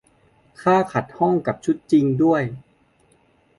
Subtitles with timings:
[0.61, 2.43] ค่าขัดห้องกับชุดจริงด้วย